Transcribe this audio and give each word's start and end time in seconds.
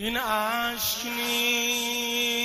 این 0.00 0.16
عشق 0.16 1.06
نیست. 1.06 2.38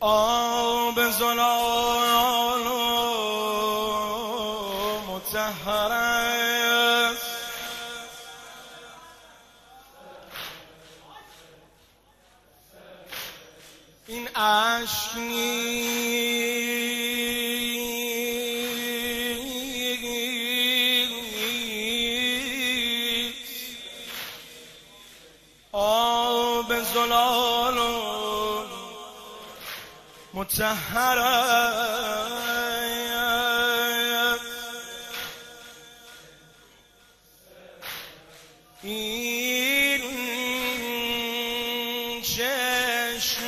آب 0.00 1.10
زلال 1.10 2.62
متحر 5.08 5.92
است. 5.92 7.22
این 14.06 14.28
عشق 14.28 15.16
آب 15.16 16.41
و 27.32 28.64
متحر 30.34 31.18
این 38.82 40.02
چشم 42.22 43.42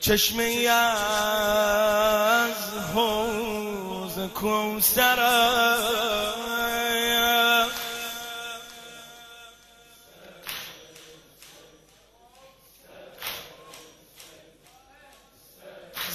چشمه 0.00 0.68
از 0.68 2.54
حوز 2.94 4.18
کوسر 4.34 5.18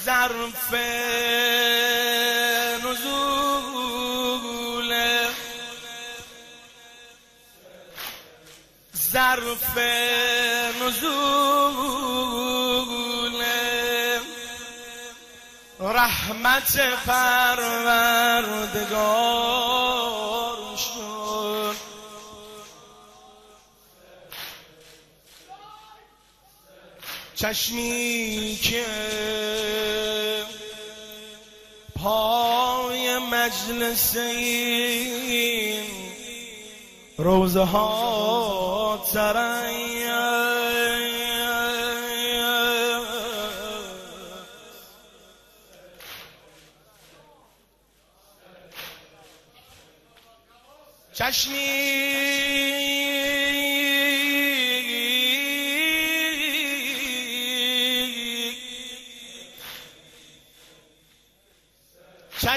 ظرف 0.07 0.71
نزول 2.83 3.81
ظرف 9.11 9.77
نزول 10.81 11.67
رحمت 15.79 16.73
پروردگار. 17.05 18.47
چشمی 27.37 28.59
که 28.63 28.85
پای 31.95 33.17
مجلس 33.17 34.17
این 34.17 35.83
روزه 37.17 37.63
ها 37.63 39.03
چشمی 51.13 52.96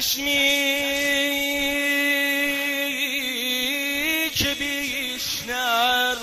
چشمی 0.01 0.31
که 4.35 4.55
بیشتر 4.55 6.17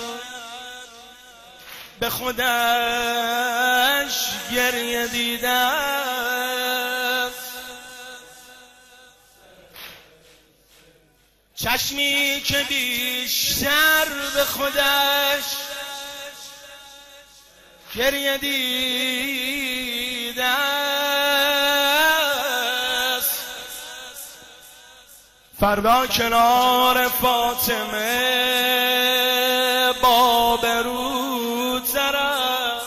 به 2.00 2.10
خودش 2.10 2.38
گریه 4.54 5.06
دیده 5.06 5.70
چشمی 11.54 12.42
که 12.44 12.66
بیشتر 12.68 14.04
به 14.34 14.44
خودش 14.44 15.44
گریه 17.94 18.38
دیده 18.38 19.57
فردا 25.60 26.06
کنار 26.06 27.08
فاطمه 27.08 28.18
با 30.02 30.56
برود 30.56 31.84
سرم 31.84 32.80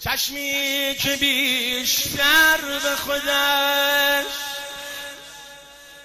چشمی 0.00 0.96
که 1.00 1.16
بیشتر 1.16 2.56
به 2.82 2.96
خودش 2.96 4.32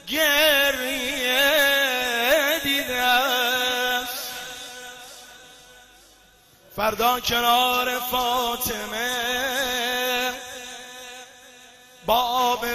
گریه 0.08 1.40
دیده 2.64 3.06
فردا 6.76 7.20
کنار 7.20 8.00
فاطمه 8.00 9.25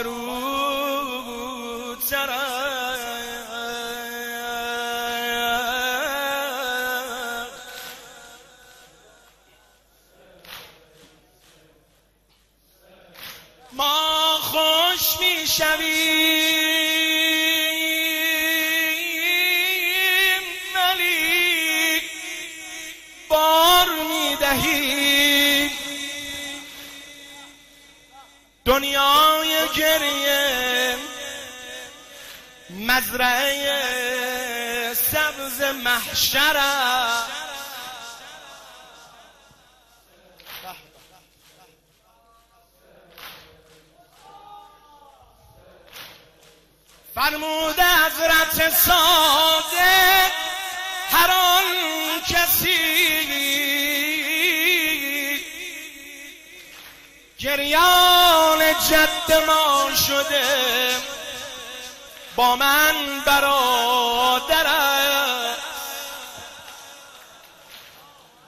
آبرود 0.06 2.00
سرم. 2.00 2.40
ما 13.72 14.38
خوش 14.42 15.20
می‌شویم 15.20 15.80
ولی 20.74 22.00
بار 23.28 23.86
می‌دهیم. 24.08 25.70
دنیای 28.64 29.29
گریه 29.66 30.96
مزرعه 32.70 34.14
سبز 34.94 35.62
محشر. 35.62 36.56
فرمود 47.14 47.80
حضرت 47.80 48.70
صادق 48.74 50.30
هر 51.10 51.30
آن 51.30 51.64
کسی 52.28 53.00
گریان 57.38 58.59
جد 58.90 59.32
ما 59.46 59.94
شده 60.08 60.96
با 62.36 62.56
من 62.56 62.94
برادر 63.26 64.64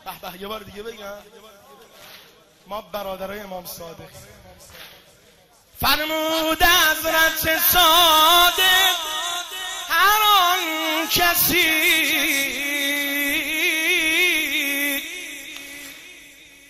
به 0.05 0.31
به 0.31 0.41
یه 0.41 0.49
بار 0.49 0.61
دیگه 0.61 0.83
بگم. 0.83 1.19
ما 2.67 2.81
برادرای 2.81 3.41
امام 3.41 3.67
صادق. 3.67 4.09
فرمود 5.81 6.63
حضرت 6.63 7.59
صادق 7.59 8.97
هر 9.89 10.23
آن 10.23 11.09
کسی 11.09 11.93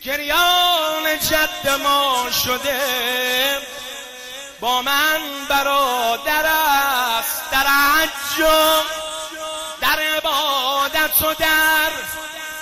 گریان 0.03 0.72
جد 1.19 1.69
ما 1.85 2.31
شده. 2.45 2.81
با 4.61 4.83
من 4.83 5.19
برادر 5.49 6.47
است 6.47 7.43
در 7.53 7.67
حج 7.67 8.41
و 8.41 8.83
در 9.81 9.99
عبادت 10.17 11.11
تو 11.19 11.35
در 11.35 11.91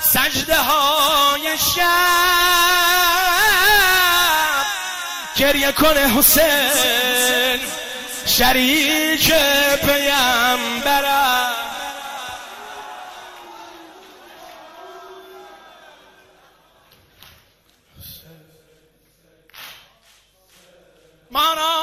سجده 0.01 0.57
های 0.57 1.59
شب. 1.59 2.81
گریه 5.37 5.73
کنه 5.73 6.01
حسین 6.01 7.61
شریک 8.27 9.33
پیمبرم 9.81 10.50
ما 21.31 21.80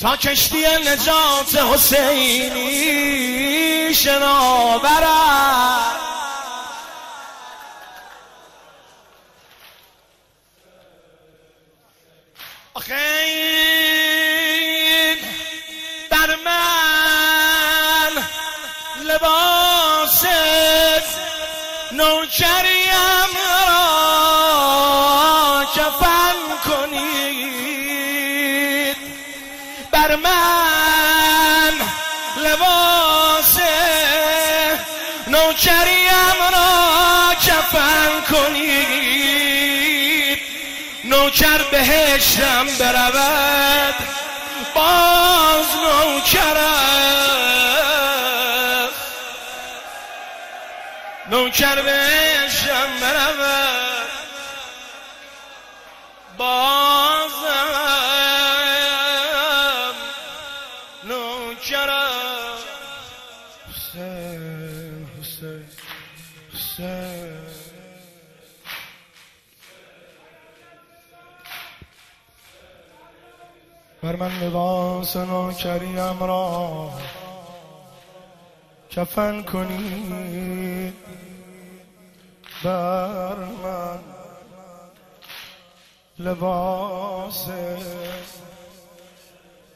تا 0.00 0.16
کشتی 0.16 0.64
نجات 0.86 1.56
حسینی 1.74 2.74
شنا 3.94 4.78
برد. 4.78 6.00
آخه 12.74 12.94
بر 16.10 16.36
من 16.44 18.22
لباس 19.04 20.24
نوکریم 21.92 23.36
را 23.68 25.64
کفن 25.76 26.36
کنید 26.64 27.09
بر 30.10 30.16
من 30.16 31.74
لباس 32.36 33.58
نوکریم 35.26 36.38
را 36.52 37.34
کفن 37.34 38.20
کنید. 38.30 40.38
نوکر 41.04 41.62
بهشتم 41.70 42.66
برود 42.78 43.94
باز 44.74 45.66
نوکر 45.76 46.56
است. 46.56 46.70
نوکر 51.30 51.82
بهشتم 51.82 53.00
برود 53.00 53.69
بر 74.02 74.16
من 74.16 74.38
لباس 74.38 75.16
نوکریم 75.16 76.22
را 76.22 76.90
کفن 78.90 79.42
کنید 79.42 80.94
بر 82.64 83.36
من 83.36 83.98
لباس 86.18 87.48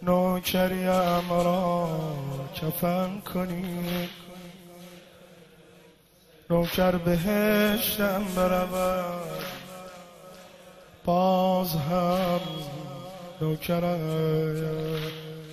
نوکریم 0.03 1.33
را 1.33 1.89
کفن 2.55 3.21
کنید 3.35 4.11
نوکر 6.51 6.97
بهشتم 6.97 8.25
برود 8.37 9.45
باز 11.05 11.77
هم 11.77 12.41
نوکر 13.41 13.85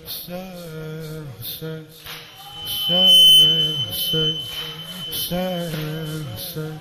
حسین 0.05 0.35
حسین 1.39 1.85
حسین 2.65 4.37
حسین 5.09 5.73
حسین. 6.35 6.79